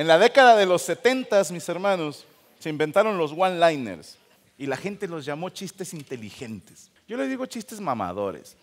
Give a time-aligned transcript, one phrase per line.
[0.00, 2.24] En la década de los 70, mis hermanos,
[2.58, 4.16] se inventaron los one-liners
[4.56, 6.90] y la gente los llamó chistes inteligentes.
[7.06, 8.56] Yo les digo chistes mamadores.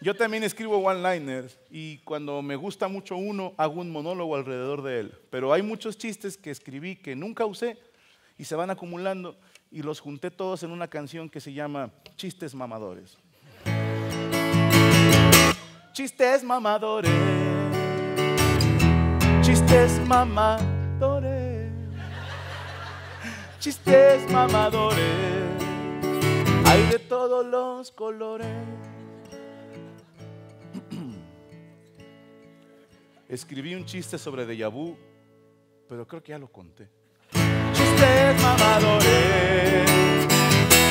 [0.00, 4.98] Yo también escribo one-liners y cuando me gusta mucho uno, hago un monólogo alrededor de
[4.98, 5.14] él.
[5.30, 7.78] Pero hay muchos chistes que escribí que nunca usé
[8.36, 9.38] y se van acumulando
[9.70, 13.16] y los junté todos en una canción que se llama Chistes Mamadores.
[15.92, 17.37] Chistes mamadores
[19.68, 21.70] chistes mamadores,
[23.60, 24.98] chistes mamadores,
[26.64, 28.48] hay de todos los colores.
[33.28, 34.96] Escribí un chiste sobre déjà vu,
[35.86, 36.88] pero creo que ya lo conté.
[37.74, 39.90] Chistes mamadores,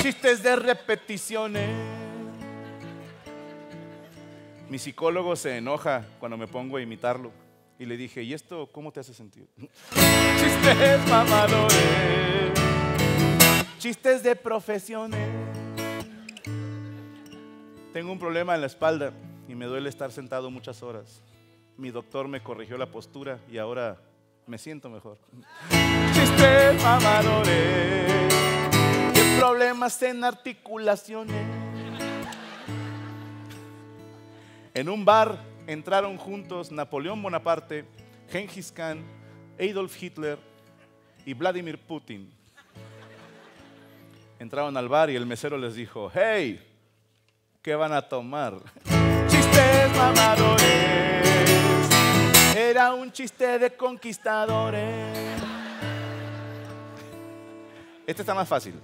[0.04, 1.70] chistes de repeticiones.
[4.70, 7.47] Mi psicólogo se enoja cuando me pongo a imitarlo.
[7.80, 9.48] Y le dije, ¿y esto cómo te hace sentir?
[9.60, 12.54] Chistes mamadores,
[13.78, 15.30] chistes de profesiones.
[17.94, 19.14] Tengo un problema en la espalda
[19.48, 21.22] y me duele estar sentado muchas horas.
[21.78, 24.02] Mi doctor me corrigió la postura y ahora
[24.48, 25.20] me siento mejor.
[26.14, 28.34] Chistes mamadores,
[29.40, 31.46] problemas en articulaciones.
[34.74, 37.86] En un bar entraron juntos Napoleón Bonaparte,
[38.30, 39.04] Genghis Khan,
[39.60, 40.40] Adolf Hitler
[41.26, 42.32] y Vladimir Putin.
[44.40, 46.66] Entraron al bar y el mesero les dijo, hey,
[47.62, 48.56] ¿qué van a tomar?
[49.28, 50.66] Chistes mamadores,
[52.56, 55.18] era un chiste de conquistadores.
[58.06, 58.80] Este está más fácil.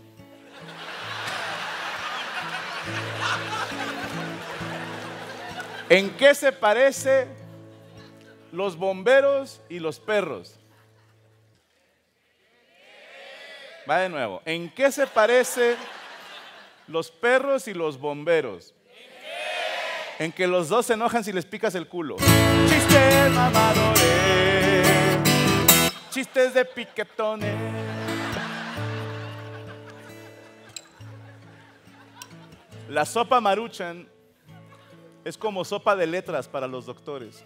[5.93, 7.27] ¿En qué se parece
[8.51, 10.59] los bomberos y los perros?
[13.87, 14.41] Va de nuevo.
[14.43, 15.75] ¿En qué se parece
[16.87, 18.73] los perros y los bomberos?
[20.17, 22.15] En que los dos se enojan si les picas el culo.
[22.17, 24.87] Chistes mamadores,
[26.09, 27.55] chistes de piquetones.
[32.89, 34.07] La sopa maruchan
[35.25, 37.44] es como sopa de letras para los doctores.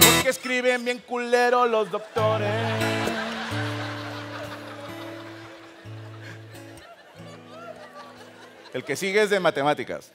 [0.00, 2.50] Porque escriben bien culero los doctores.
[8.74, 10.12] El que sigue es de matemáticas.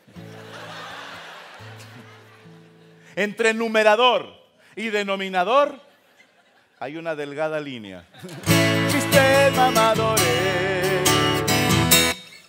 [3.16, 4.28] Entre numerador
[4.76, 5.80] y denominador
[6.80, 8.06] hay una delgada línea.
[9.56, 10.63] Mamadores,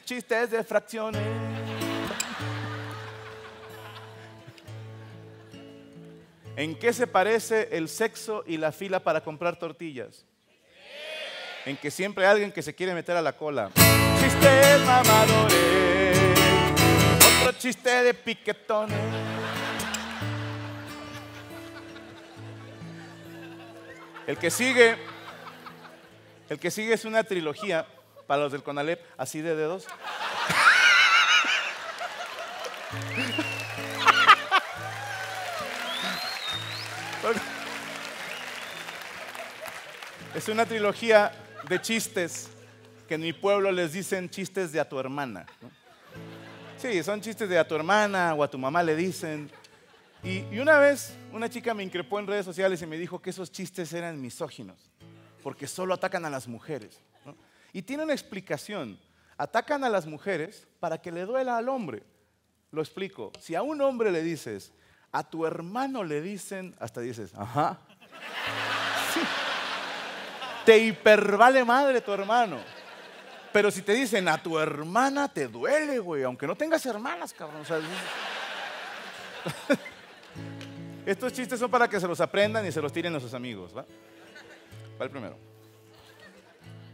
[0.04, 1.22] chistes de fracciones.
[6.56, 10.24] ¿En qué se parece el sexo y la fila para comprar tortillas?
[11.66, 13.70] En que siempre hay alguien que se quiere meter a la cola.
[14.20, 16.18] Chistes mamadores,
[17.40, 18.98] otro chiste de piquetones.
[24.26, 24.96] El que sigue,
[26.48, 27.86] el que sigue es una trilogía
[28.26, 29.86] para los del Conalep, así de dedos.
[40.34, 41.32] Es una trilogía
[41.68, 42.50] de chistes
[43.08, 45.46] que en mi pueblo les dicen chistes de a tu hermana.
[46.76, 49.50] Sí, son chistes de a tu hermana o a tu mamá le dicen.
[50.22, 53.52] Y una vez una chica me increpó en redes sociales y me dijo que esos
[53.52, 54.90] chistes eran misóginos,
[55.42, 56.98] porque solo atacan a las mujeres.
[57.74, 58.98] Y tiene una explicación.
[59.36, 62.04] Atacan a las mujeres para que le duela al hombre.
[62.70, 63.32] Lo explico.
[63.40, 64.72] Si a un hombre le dices,
[65.10, 67.80] a tu hermano le dicen, hasta dices, ajá.
[69.12, 69.20] Sí.
[70.64, 72.58] Te hipervale madre tu hermano.
[73.52, 77.64] Pero si te dicen a tu hermana, te duele, güey, aunque no tengas hermanas, cabrón.
[81.06, 83.76] Estos chistes son para que se los aprendan y se los tiren a sus amigos,
[83.76, 83.84] ¿va?
[85.00, 85.53] Va el primero.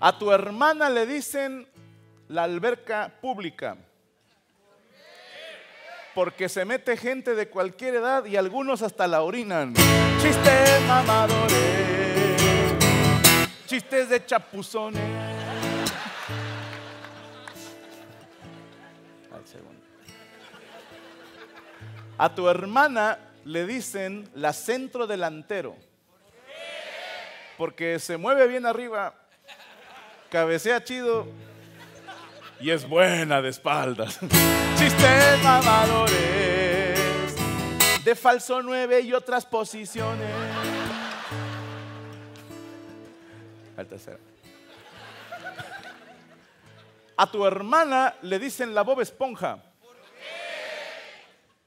[0.03, 1.69] A tu hermana le dicen
[2.29, 3.77] la alberca pública.
[6.15, 9.75] Porque se mete gente de cualquier edad y algunos hasta la orinan.
[10.23, 12.43] Chistes mamadores.
[13.67, 15.03] Chistes de chapuzones.
[22.17, 25.77] A tu hermana le dicen la centro delantero.
[27.57, 29.15] Porque se mueve bien arriba,
[30.31, 31.27] cabecea chido
[32.61, 34.19] y es buena de espaldas.
[34.79, 37.01] Chistes mamadores
[38.05, 40.31] de falso 9 y otras posiciones.
[43.77, 44.19] Al tercero.
[47.17, 49.63] A tu hermana le dicen la Bob Esponja.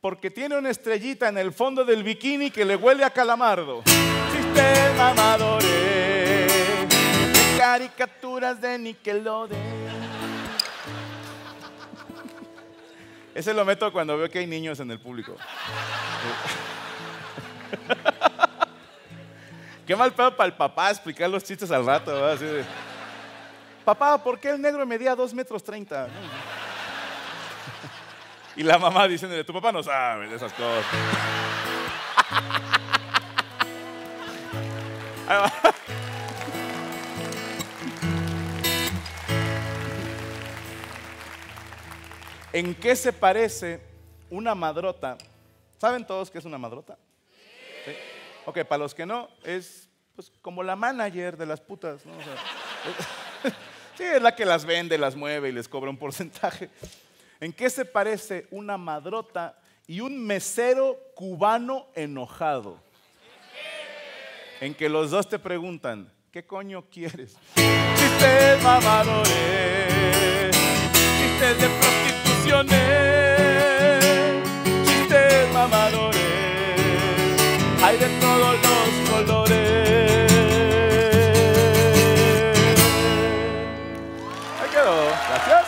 [0.02, 3.84] Porque tiene una estrellita en el fondo del bikini que le huele a calamardo.
[3.86, 5.63] Chistes mamadores de
[7.74, 9.60] caricaturas de Nickelodeon.
[13.34, 15.36] Ese lo meto cuando veo que hay niños en el público.
[19.88, 22.14] Qué mal pedo para el papá explicar los chistes al rato.
[23.84, 26.10] papá, ¿por qué el negro medía 2 metros 30?
[28.56, 30.86] Y la mamá diciéndole, tu papá no sabe de esas cosas.
[42.54, 43.82] ¿En qué se parece
[44.30, 45.18] una madrota?
[45.80, 47.00] ¿Saben todos qué es una madrota?
[47.84, 47.92] Sí.
[48.46, 52.06] Ok, para los que no, es pues, como la manager de las putas.
[52.06, 52.14] ¿no?
[53.96, 56.72] Sí, es la que las vende, las mueve y les cobra un porcentaje.
[57.40, 62.80] ¿En qué se parece una madrota y un mesero cubano enojado?
[64.62, 67.38] En que los dos te preguntan, ¿qué coño quieres?
[67.54, 69.30] Chistes mamadores,
[71.20, 72.23] chistes de
[72.66, 74.04] prostituciones,
[74.86, 76.22] chistes mamadores,
[77.84, 80.32] hay de todos los colores.
[84.62, 84.96] Ahí quedó,
[85.30, 85.68] gracias.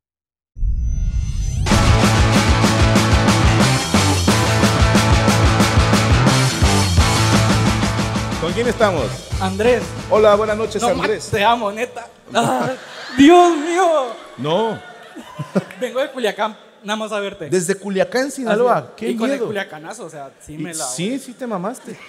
[8.41, 9.05] ¿Con quién estamos?
[9.39, 9.83] Andrés.
[10.09, 11.25] Hola, buenas noches, No, Andrés.
[11.25, 12.07] Max, te amo, neta.
[12.33, 12.71] Ah,
[13.17, 14.07] Dios mío.
[14.37, 14.79] No,
[15.79, 17.49] Vengo de Culiacán, nada más a verte.
[17.49, 18.93] desde Culiacán, Sinaloa.
[18.95, 19.45] Qué y con el miedo.
[19.47, 20.85] culiacanazo, o sea, sí me la...
[20.85, 21.99] Sí, sí te mamaste.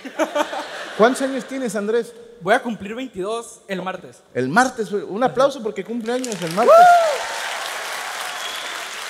[0.98, 2.14] ¿Cuántos años tienes, Andrés?
[2.40, 4.22] Voy a cumplir 22 el martes.
[4.34, 4.90] El martes.
[4.90, 6.74] Un aplauso porque cumple años el martes.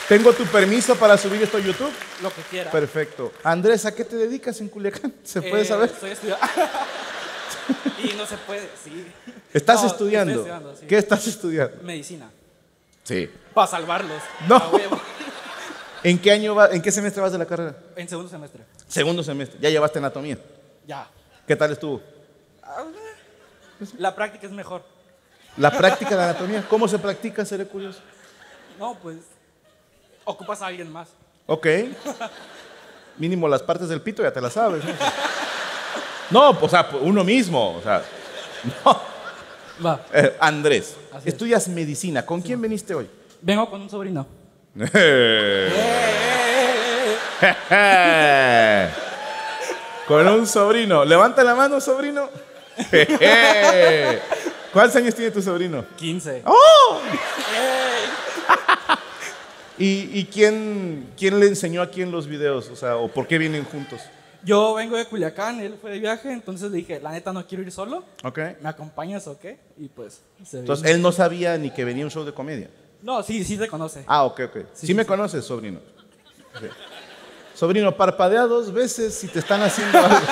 [0.09, 1.93] Tengo tu permiso para subir esto a YouTube.
[2.23, 2.71] Lo que quiera.
[2.71, 3.33] Perfecto.
[3.45, 5.15] Andrés, ¿a qué te dedicas en Culiacán?
[5.25, 5.91] ¿Se puede Eh, saber?
[5.91, 6.45] Estoy estudiando.
[8.05, 9.07] y no se puede, sí.
[9.53, 10.33] ¿Estás No, estudiando?
[10.33, 10.87] estoy estudiando, sí.
[10.87, 11.83] ¿Qué estás estudiando?
[11.83, 12.31] Medicina.
[13.05, 13.31] Sí.
[13.55, 14.21] Para salvarlos.
[14.49, 14.57] No.
[14.57, 15.01] A huevo.
[16.05, 17.77] ¿En qué año va, en qué semestre vas de la carrera?
[17.97, 18.65] En segundo semestre.
[18.89, 19.59] Segundo semestre.
[19.61, 20.37] Ya llevaste anatomía.
[20.87, 21.07] Ya.
[21.47, 22.03] ¿Qué tal estuvo?
[23.99, 24.83] La práctica es mejor.
[25.57, 26.65] La práctica de anatomía.
[26.69, 27.45] ¿Cómo se practica?
[27.45, 28.01] Seré curioso.
[28.79, 29.19] No, pues.
[30.25, 31.09] Ocupas a alguien más.
[31.47, 31.67] Ok.
[33.19, 34.83] Mínimo las partes del pito ya te las sabes.
[36.31, 37.77] No, no o sea, uno mismo.
[37.77, 38.03] O sea,
[38.85, 39.01] no.
[39.85, 40.01] Va.
[40.13, 41.35] Eh, Andrés, Así es.
[41.35, 42.25] estudias medicina.
[42.25, 43.09] ¿Con quién viniste hoy?
[43.41, 44.27] Vengo con un sobrino.
[50.07, 51.05] Con un sobrino.
[51.05, 52.29] Levanta la mano, sobrino.
[54.73, 55.85] ¿Cuántos años tiene tu sobrino?
[55.97, 56.43] 15.
[56.47, 57.01] ¡Oh!
[59.83, 62.69] ¿Y, y quién, quién le enseñó a quién los videos?
[62.69, 64.01] O sea, ¿o por qué vienen juntos?
[64.45, 67.65] Yo vengo de Culiacán, él fue de viaje, entonces le dije, la neta no quiero
[67.65, 68.05] ir solo.
[68.23, 68.39] Ok.
[68.61, 69.59] ¿Me acompañas o qué?
[69.77, 70.21] Y pues.
[70.45, 70.95] se Entonces, vino.
[70.97, 72.71] él no sabía ni que venía un show de comedia.
[73.03, 74.05] No, sí, sí te conoce.
[74.07, 74.57] Ah, ok, ok.
[74.73, 75.09] Sí, sí, me sí.
[75.09, 75.81] conoces, sobrino.
[77.55, 80.17] Sobrino, parpadea dos veces si te están haciendo algo.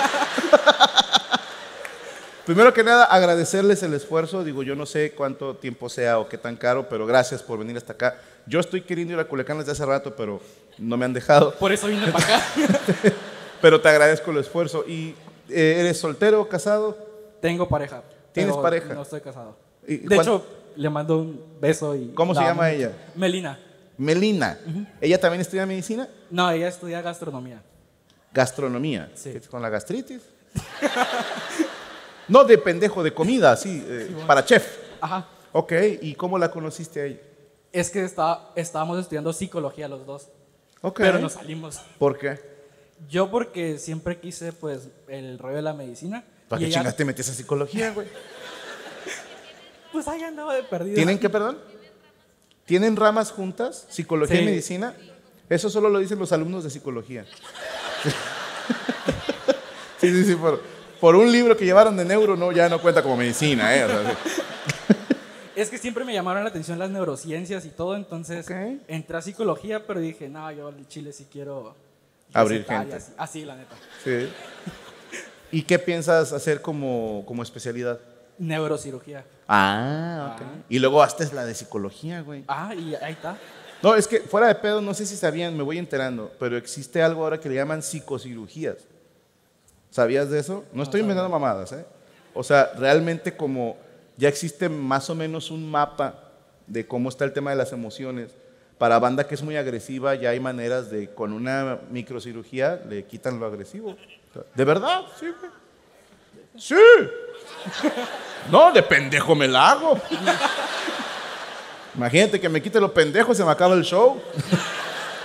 [2.47, 4.43] Primero que nada, agradecerles el esfuerzo.
[4.45, 7.77] Digo, yo no sé cuánto tiempo sea o qué tan caro, pero gracias por venir
[7.77, 8.19] hasta acá.
[8.47, 10.41] Yo estoy queriendo ir a Culiacán desde hace rato, pero
[10.79, 11.55] no me han dejado.
[11.55, 12.45] Por eso vine para acá.
[13.61, 14.85] Pero te agradezco el esfuerzo.
[14.89, 15.15] ¿Y
[15.51, 16.97] eh, eres soltero, casado?
[17.41, 18.03] Tengo pareja.
[18.33, 18.95] ¿Tienes pareja?
[18.95, 19.57] No estoy casado.
[19.87, 20.45] ¿Y De hecho,
[20.77, 22.09] le mando un beso y.
[22.15, 22.77] ¿Cómo se la llama mucho.
[22.77, 22.93] ella?
[23.15, 23.59] Melina.
[23.99, 24.59] Melina.
[25.01, 26.09] ¿Ella también estudia medicina?
[26.31, 27.63] No, ella estudia gastronomía.
[28.33, 29.11] Gastronomía.
[29.15, 29.33] Sí.
[29.33, 30.23] ¿Qué es ¿Con la gastritis?
[32.29, 34.79] no de pendejo, de comida, sí, eh, para chef.
[35.01, 35.27] Ajá.
[35.53, 37.21] Ok, ¿y cómo la conociste a ella?
[37.73, 40.29] Es que está, estábamos estudiando psicología los dos.
[40.83, 40.99] Ok.
[40.99, 41.81] Pero nos salimos.
[41.99, 42.41] ¿Por qué?
[43.09, 46.25] Yo porque siempre quise, pues, el rollo de la medicina.
[46.49, 48.09] ¿Para qué ella, chingas te metes a psicología, güey?
[49.93, 50.95] Pues ahí andaba de perdido.
[50.95, 51.59] ¿Tienen qué, perdón?
[52.65, 53.87] ¿Tienen ramas juntas?
[53.91, 54.43] ¿Psicología Sí.
[54.43, 54.95] y medicina?
[55.49, 57.27] Eso solo lo dicen los alumnos de psicología.
[60.01, 60.37] sí, sí, sí.
[60.37, 60.63] Por,
[61.01, 63.85] por un libro que llevaron de neuro, no, ya no cuenta como medicina, ¿eh?
[63.85, 64.40] O sea, sí.
[65.61, 68.47] Es que siempre me llamaron la atención las neurociencias y todo, entonces
[68.89, 71.75] entré a psicología, pero dije, no, yo en Chile sí quiero
[72.33, 72.97] Abrir gente.
[72.97, 73.75] Así, así, la neta.
[74.05, 74.29] Sí.
[75.53, 77.99] ¿Y qué piensas hacer como, como especialidad?
[78.39, 79.25] Neurocirugía.
[79.49, 80.47] Ah, ok.
[80.69, 82.45] Y luego haces la de psicología, güey.
[82.47, 83.37] Ah, y ahí está.
[83.83, 87.03] No, es que fuera de pedo, no sé si sabían, me voy enterando, pero existe
[87.03, 88.77] algo ahora que le llaman psicocirugías.
[89.91, 90.65] ¿Sabías de eso?
[90.73, 91.85] No estoy inventando mamadas, ¿eh?
[92.33, 93.77] O sea, realmente como
[94.21, 96.31] ya existe más o menos un mapa
[96.67, 98.33] de cómo está el tema de las emociones.
[98.77, 103.41] Para banda que es muy agresiva, ya hay maneras de, con una microcirugía, le quitan
[103.41, 103.97] lo agresivo.
[104.55, 105.07] ¿De verdad?
[105.19, 105.51] Sí, güey.
[106.57, 106.75] Sí.
[108.51, 109.99] No, de pendejo me la hago.
[111.97, 114.21] Imagínate que me quite lo pendejo, se me acaba el show.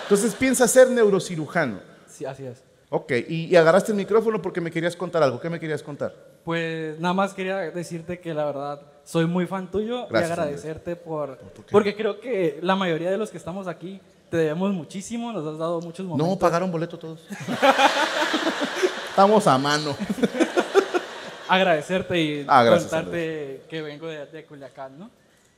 [0.03, 1.79] Entonces piensa ser neurocirujano.
[2.07, 2.63] Sí, así es.
[2.89, 5.41] Ok, y, y agarraste el micrófono porque me querías contar algo.
[5.41, 6.34] ¿Qué me querías contar?
[6.45, 10.95] Pues nada más quería decirte que la verdad soy muy fan tuyo Gracias, y agradecerte
[10.95, 11.37] por...
[11.71, 13.99] Porque creo que la mayoría de los que estamos aquí
[14.29, 16.27] te debemos muchísimo, nos has dado muchos momentos.
[16.33, 17.19] No, pagaron boleto todos.
[19.09, 19.95] Estamos a mano.
[21.47, 25.09] Agradecerte y Ah, gracias, contarte que vengo de, de Culiacán, ¿no?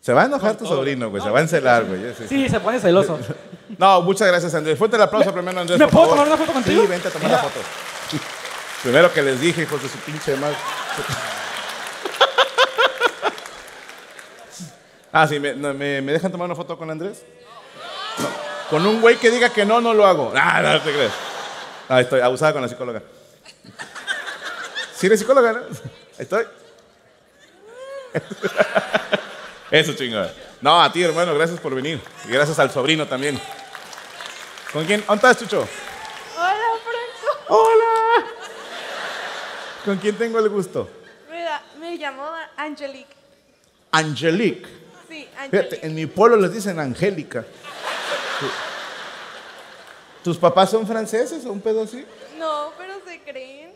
[0.01, 0.75] Se va a enojar Con tu todo.
[0.77, 1.23] sobrino, güey.
[1.23, 1.99] Se va a encelar, güey.
[2.13, 2.27] Sí, sí.
[2.27, 3.19] Sí, se pone celoso.
[3.77, 4.75] No, muchas gracias, Andrés.
[4.77, 5.77] Fuerte el aplauso primero, Andrés.
[5.77, 6.23] ¿Me por puedo favor.
[6.23, 6.81] tomar una foto contigo?
[6.81, 7.59] Sí, vente a tomar la foto.
[8.83, 10.57] Primero que les dije, hijos de su pinche madre.
[15.11, 17.23] Ah, sí, ¿me, no, me, me dejan tomar una foto con Andrés?
[18.19, 18.27] No.
[18.69, 20.31] Con un güey que diga que no, no lo hago.
[20.35, 21.11] Ah, no te crees.
[21.89, 23.01] Ahí estoy, abusada con la psicóloga.
[24.95, 25.59] ¿Sí eres psicóloga, no?
[25.59, 25.67] Ahí
[26.19, 26.45] estoy.
[29.71, 30.33] Eso chingada.
[30.61, 32.01] No, a ti, hermano, gracias por venir.
[32.27, 33.39] Y gracias al sobrino también.
[34.73, 35.03] ¿Con quién?
[35.07, 35.67] ¿Dónde estás, Chucho?
[36.35, 37.55] Hola, Franco.
[37.55, 37.96] ¡Hola!
[39.87, 40.89] ¿Con quién tengo el gusto?
[41.31, 42.25] Mira, me llamo
[42.57, 43.15] Angelique.
[43.89, 44.67] Angelique.
[45.07, 45.79] Sí, Fíjate, Angelique.
[45.87, 47.45] en mi pueblo les dicen Angélica.
[50.25, 52.05] ¿Tus papás son franceses o un pedo así?
[52.37, 53.71] No, pero se creen.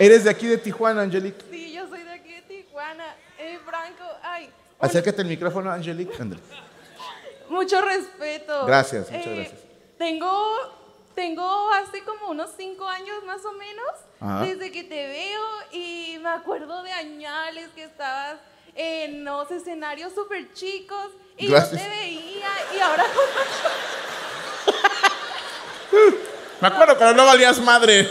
[0.00, 1.44] ¿Eres de aquí de Tijuana, Angelique?
[1.48, 3.14] Sí, yo soy de aquí de Tijuana.
[3.38, 4.46] Eh, Franco, ay.
[4.80, 6.14] un- Acércate el micrófono, Angelique.
[6.20, 6.42] Ándale.
[7.48, 8.66] Mucho respeto.
[8.66, 9.60] Gracias, muchas Eh, gracias.
[9.96, 10.81] Tengo,
[11.14, 13.86] tengo hace como unos cinco años más o menos,
[14.20, 14.44] Ajá.
[14.44, 15.40] desde que te veo
[15.72, 18.36] y me acuerdo de añales que estabas
[18.74, 21.72] en los escenarios súper chicos y Gracias.
[21.82, 23.04] yo te veía y ahora
[26.60, 28.08] Me acuerdo cuando no valías madre.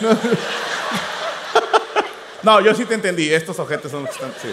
[2.44, 2.60] ¿no?
[2.62, 3.34] Yo sí te entendí.
[3.34, 4.52] Estos ojetes son sí.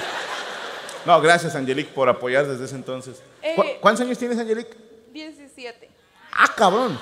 [1.05, 3.21] No, gracias, Angelique, por apoyar desde ese entonces.
[3.43, 4.77] Eh, ¿Cu- ¿Cuántos años tienes, Angelique?
[5.13, 5.91] 17.
[6.33, 6.99] Ah, cabrón.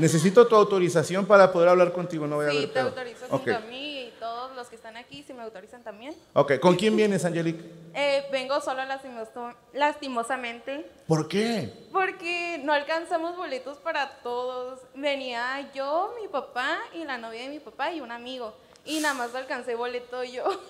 [0.00, 2.86] Necesito tu autorización para poder hablar contigo, no voy a Sí, ver te pedo.
[2.88, 3.30] autorizo Ok.
[3.32, 6.14] junto a mí y todos los que están aquí, si me autorizan también.
[6.32, 7.62] Ok, ¿con quién vienes, Angelique?
[7.94, 11.70] Eh, vengo solo lastimoso- lastimosamente ¿Por qué?
[11.92, 14.80] porque no alcanzamos boletos para todos.
[14.94, 18.54] Venía yo, mi papá y la novia de mi papá y un amigo.
[18.86, 20.44] Y nada más alcancé boleto yo.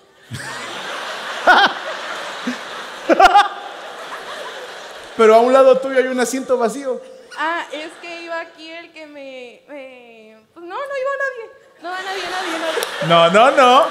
[5.17, 6.99] Pero a un lado tuyo hay un asiento vacío.
[7.43, 9.61] Ah, es que iba aquí el que me...
[9.67, 11.51] me- Pues no, no iba nadie.
[11.81, 13.07] No va nadie, nadie, nadie.
[13.07, 13.85] No, no, no.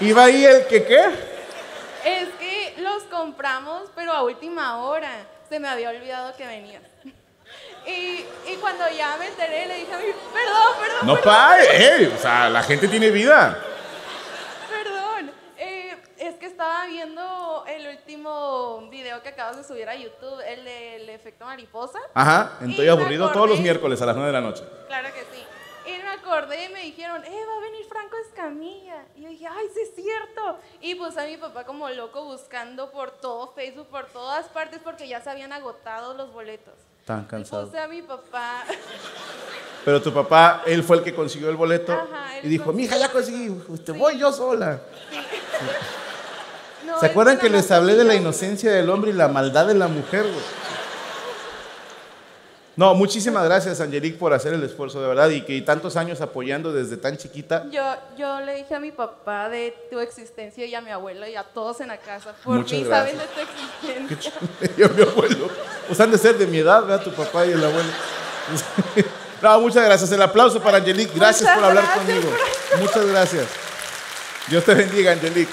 [0.00, 1.04] ¿Iba ahí el que qué?
[2.04, 5.10] Es que los compramos, pero a última hora.
[5.48, 6.82] Se me había olvidado que venían.
[7.86, 10.04] Y, y cuando ya me enteré, le dije a mi...
[10.04, 11.56] Perdón, perdón, No, perdón, pa,
[12.14, 13.58] o sea, la gente tiene vida.
[14.68, 15.32] perdón.
[15.56, 17.22] Eh, es que estaba viendo
[17.88, 21.98] el último video que acabas de subir a YouTube, el del efecto mariposa.
[22.14, 24.62] Ajá, Y estoy aburrido todos los miércoles a las 9 de la noche.
[24.86, 25.44] Claro que sí.
[25.86, 29.04] Y me acordé y me dijeron, eh, va a venir Franco Escamilla.
[29.16, 30.58] Y yo dije, ay, sí es cierto.
[30.80, 35.08] Y puse a mi papá como loco buscando por todo Facebook, por todas partes, porque
[35.08, 36.74] ya se habían agotado los boletos.
[37.06, 37.66] Tan Y cansado.
[37.66, 38.64] puse a mi papá.
[39.84, 43.10] Pero tu papá, él fue el que consiguió el boleto Ajá, y dijo, mija, ya
[43.10, 43.48] conseguí,
[43.86, 44.78] te voy yo sola.
[46.88, 49.74] No, ¿Se acuerdan que les hablé de la inocencia del hombre y la maldad de
[49.74, 50.24] la mujer?
[52.76, 56.72] No, muchísimas gracias, Angelique, por hacer el esfuerzo, de verdad, y que tantos años apoyando
[56.72, 57.64] desde tan chiquita.
[57.72, 57.82] Yo,
[58.16, 61.42] yo le dije a mi papá de tu existencia y a mi abuela y a
[61.42, 62.34] todos en la casa.
[62.44, 63.18] Por Muchas mí gracias.
[63.18, 64.40] saben de tu existencia.
[64.76, 65.50] chulo, mi abuelo.
[65.88, 67.02] Pues han de ser de mi edad, ¿verdad?
[67.02, 67.90] Tu papá y el abuelo.
[69.40, 70.10] No, muchas gracias.
[70.10, 71.12] El aplauso para Angelique.
[71.14, 72.36] Gracias Muchas por hablar gracias conmigo.
[72.80, 73.46] Muchas gracias.
[74.48, 75.52] Dios te bendiga, Angelique.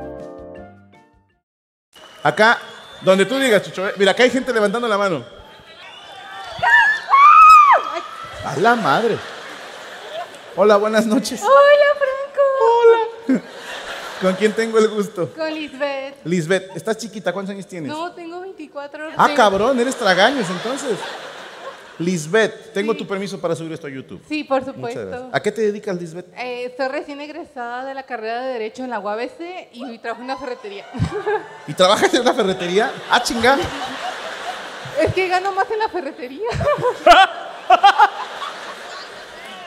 [2.23, 2.59] Acá,
[3.01, 3.87] donde tú digas, Chucho.
[3.87, 5.23] eh, Mira, acá hay gente levantando la mano.
[8.45, 9.17] A la madre.
[10.55, 11.41] Hola, buenas noches.
[11.41, 11.97] Hola,
[13.27, 13.45] Franco.
[14.21, 15.29] ¿Con quién tengo el gusto?
[15.35, 16.15] Con Lisbeth.
[16.25, 17.91] Lisbeth, estás chiquita, ¿cuántos años tienes?
[17.91, 20.97] No, tengo 24 Ah, Tengo- cabrón, eres tragaños entonces.
[22.01, 24.21] Lisbeth, tengo tu permiso para subir esto a YouTube.
[24.27, 25.29] Sí, por supuesto.
[25.31, 26.25] ¿A qué te dedicas, Lisbeth?
[26.37, 30.25] Eh, soy recién egresada de la carrera de Derecho en la UABC y trabajo en
[30.25, 30.85] una ferretería.
[31.67, 32.91] ¿Y trabajas en una ferretería?
[33.09, 33.57] Ah, chinga.
[34.99, 36.49] es que gano más en la ferretería.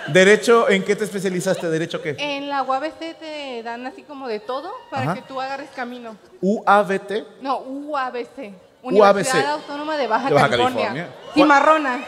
[0.09, 0.69] ¿Derecho?
[0.69, 1.69] ¿En qué te especializaste?
[1.71, 2.15] ¿Derecho qué?
[2.19, 5.15] en la UABC te dan así como de todo para Ajá.
[5.15, 6.17] que tú agarres camino.
[6.43, 7.41] UABT.
[7.41, 8.53] No, UABC.
[8.83, 8.83] UABC.
[8.83, 10.89] Universidad Autónoma de Baja, De Baja California.
[10.89, 11.09] California.
[11.33, 12.05] Cimarrona.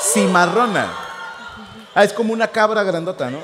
[0.00, 0.90] Cimarrona.
[1.94, 3.40] Ah, es como una cabra grandota, ¿no?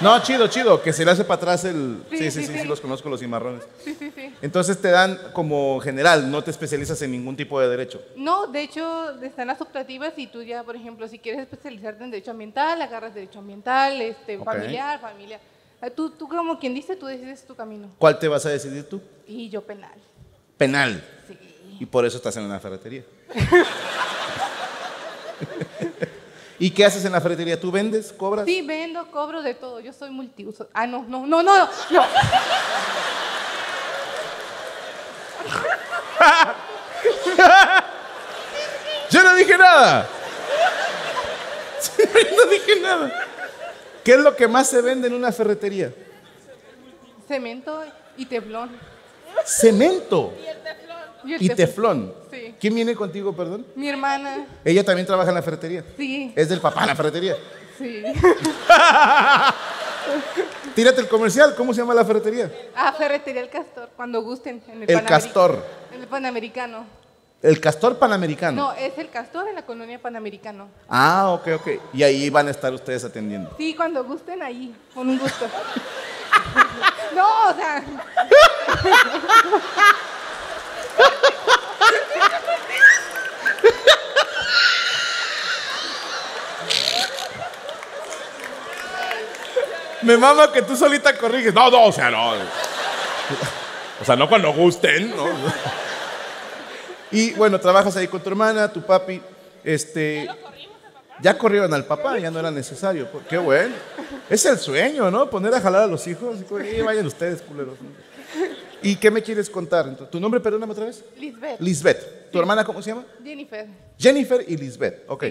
[0.00, 2.02] No, chido, chido, que se le hace para atrás el...
[2.10, 2.66] Sí, sí, sí, sí, sí.
[2.66, 3.62] los conozco, los cimarrones.
[3.84, 4.34] Sí, sí, sí.
[4.42, 8.02] Entonces te dan como general, no te especializas en ningún tipo de derecho.
[8.16, 12.10] No, de hecho, están las optativas y tú ya, por ejemplo, si quieres especializarte en
[12.10, 14.44] derecho ambiental, agarras derecho ambiental, este, Ok.
[14.44, 15.40] familiar, familiar.
[15.80, 17.88] Eh, Tú, tú, como quien dice, tú decides tu camino.
[17.98, 19.00] ¿Cuál te vas a decidir tú?
[19.26, 19.94] Y yo penal.
[20.56, 21.02] Penal.
[21.78, 23.04] Y por eso estás en una ferretería.
[26.58, 27.60] ¿Y qué haces en la ferretería?
[27.60, 28.12] ¿Tú vendes?
[28.12, 28.46] ¿Cobras?
[28.46, 29.80] Sí, vendo, cobro de todo.
[29.80, 30.68] Yo soy multiuso.
[30.72, 31.68] Ah, no, no, no, no, no.
[39.10, 40.08] ¡Yo no dije nada!
[42.36, 43.26] no dije nada.
[44.04, 45.92] ¿Qué es lo que más se vende en una ferretería?
[47.26, 47.82] Cemento
[48.16, 48.70] y teflón.
[49.44, 50.32] Cemento
[51.24, 52.12] Y, el y teflón.
[52.30, 52.54] Sí.
[52.60, 53.66] ¿Quién viene contigo, perdón?
[53.76, 54.46] Mi hermana.
[54.64, 55.84] Ella también trabaja en la ferretería.
[55.96, 56.32] Sí.
[56.34, 57.36] Es del papá la ferretería.
[57.78, 58.02] Sí.
[60.74, 61.54] Tírate el comercial.
[61.54, 62.50] ¿Cómo se llama la ferretería?
[62.74, 64.62] Ah, Ferretería El Castor, cuando gusten.
[64.68, 65.64] En el, El Castor.
[65.94, 66.84] En el Panamericano.
[67.42, 68.62] El castor panamericano.
[68.62, 70.68] No, es el Castor en la colonia Panamericano.
[70.88, 71.68] Ah, ok, ok.
[71.92, 73.50] Y ahí van a estar ustedes atendiendo.
[73.58, 75.46] Sí, cuando gusten ahí, con un gusto.
[77.16, 77.82] no, o sea.
[90.02, 91.52] Me mama que tú solita corriges.
[91.52, 92.34] No, no, o sea, no.
[94.00, 95.26] O sea, no cuando gusten, ¿no?
[97.12, 99.20] Y bueno, trabajas ahí con tu hermana, tu papi.
[99.62, 100.28] Este,
[101.20, 103.08] ya corrieron al papá, ya no era necesario.
[103.28, 103.74] Qué bueno.
[104.28, 105.28] Es el sueño, ¿no?
[105.30, 106.38] Poner a jalar a los hijos.
[106.76, 107.76] y vayan ustedes, culeros.
[108.82, 109.86] ¿Y qué me quieres contar?
[109.86, 111.04] Entonces, ¿Tu nombre, perdóname otra vez?
[111.18, 111.60] Lisbeth.
[111.60, 112.30] Lisbeth.
[112.32, 113.04] ¿Tu hermana cómo se llama?
[113.22, 113.66] Jennifer.
[113.98, 115.04] Jennifer y Lisbeth.
[115.08, 115.24] Ok.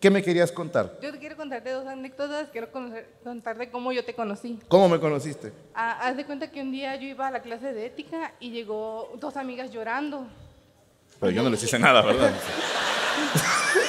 [0.00, 0.96] ¿Qué me querías contar?
[1.02, 2.48] Yo te quiero contarte dos anécdotas.
[2.50, 4.58] Quiero conocer- contarte cómo yo te conocí.
[4.68, 5.52] ¿Cómo me conociste?
[5.74, 8.50] Ah, haz de cuenta que un día yo iba a la clase de ética y
[8.50, 10.26] llegó dos amigas llorando.
[11.20, 12.32] Pero yo no les hice nada, ¿verdad?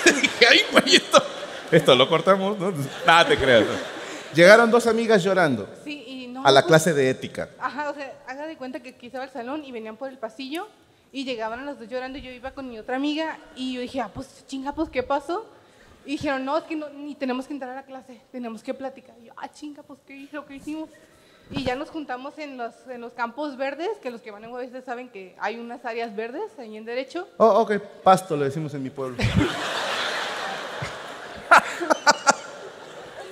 [0.06, 1.24] Dije, ay, güey, esto,
[1.72, 2.74] esto lo cortamos, ¿no?
[3.06, 3.66] Nada te creas.
[4.34, 6.46] Llegaron dos amigas llorando Sí, y no.
[6.46, 7.50] a la pues, clase de ética.
[7.60, 10.18] Ajá, o sea, haga de cuenta que aquí estaba el salón y venían por el
[10.18, 10.68] pasillo
[11.12, 14.02] y llegaban las dos llorando y yo iba con mi otra amiga y yo dije,
[14.02, 15.46] ah, pues chinga, pues ¿qué pasó?
[16.06, 18.74] Y dijeron, no, es que no, ni tenemos que entrar a la clase, tenemos que
[18.74, 19.16] platicar.
[19.22, 20.46] Y yo, ah, chinga, pues ¿qué hizo?
[20.46, 20.90] ¿Qué hicimos?
[21.52, 24.52] Y ya nos juntamos en los, en los campos verdes, que los que van en
[24.52, 27.28] UABC saben que hay unas áreas verdes ahí en derecho.
[27.38, 29.18] Oh, ok, pasto le decimos en mi pueblo.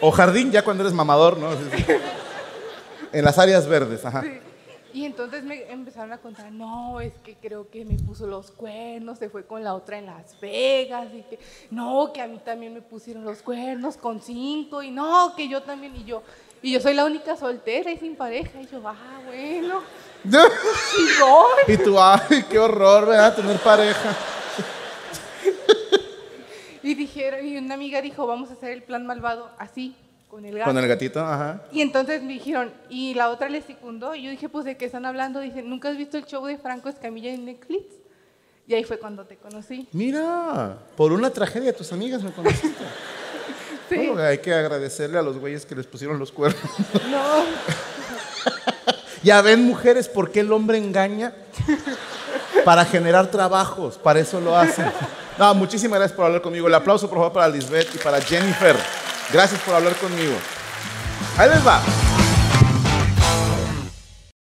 [0.01, 1.49] o jardín ya cuando eres mamador, ¿no?
[3.13, 4.23] En las áreas verdes, ajá.
[4.93, 9.19] Y entonces me empezaron a contar, no, es que creo que me puso los cuernos,
[9.19, 11.38] se fue con la otra en Las Vegas, y que
[11.69, 15.62] no, que a mí también me pusieron los cuernos con cinco, y no, que yo
[15.62, 16.23] también, y yo,
[16.61, 19.81] y yo soy la única soltera y sin pareja, y yo, ah, bueno,
[21.67, 23.35] y tú, ay, qué horror, ¿verdad?
[23.35, 24.15] Tener pareja.
[26.83, 29.95] Y dijeron, y una amiga dijo, vamos a hacer el plan malvado así,
[30.29, 30.69] con el gato.
[30.69, 31.63] Con el gatito, ajá.
[31.71, 34.85] Y entonces me dijeron, y la otra le secundó, y yo dije, pues, ¿de qué
[34.85, 35.39] están hablando?
[35.39, 37.85] Dice, ¿nunca has visto el show de Franco Escamilla en Netflix?
[38.67, 39.87] Y ahí fue cuando te conocí.
[39.93, 42.83] Mira, por una tragedia tus amigas me conociste.
[43.89, 43.95] Sí.
[44.08, 46.62] Bueno, hay que agradecerle a los güeyes que les pusieron los cuernos.
[47.10, 47.45] No.
[49.23, 51.34] Ya ven, mujeres, por qué el hombre engaña.
[52.63, 54.89] Para generar trabajos, para eso lo hacen.
[55.38, 56.67] No, muchísimas gracias por hablar conmigo.
[56.67, 58.76] El aplauso, por favor, para Lisbeth y para Jennifer.
[59.34, 60.34] Gracias por hablar conmigo.
[61.38, 61.82] Ahí les va.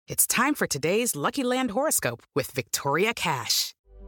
[0.08, 3.63] It's time for today's Lucky Land horoscope with Victoria Cash.